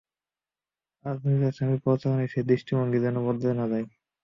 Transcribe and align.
আজ 1.05 1.17
নিজের 1.25 1.53
স্বামীর 1.53 1.79
প্ররোচনায় 1.83 2.31
সে 2.33 2.39
দৃষ্টিভঙ্গি 2.49 2.99
যেন 3.01 3.15
বদলে 3.27 3.51
না 3.55 3.65
যায়। 3.71 3.85